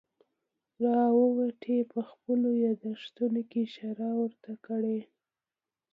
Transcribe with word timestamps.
راورټي 0.85 1.77
په 1.91 1.99
خپلو 2.09 2.49
یادښتونو 2.65 3.41
کې 3.49 3.59
اشاره 3.67 4.09
ورته 4.19 4.51
کړې. 4.65 4.99